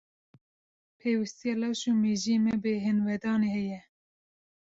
Pêwistiya 0.99 1.53
laş 1.61 1.81
û 1.91 1.93
mejiyê 2.01 2.37
me 2.43 2.53
bi 2.55 2.61
bêhinvedanê 2.63 3.49
heye. 3.57 3.79